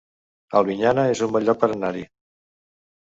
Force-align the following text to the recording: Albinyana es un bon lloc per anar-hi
Albinyana 0.61 1.05
es 1.17 1.21
un 1.27 1.35
bon 1.37 1.45
lloc 1.49 1.61
per 1.65 1.71
anar-hi 1.77 2.03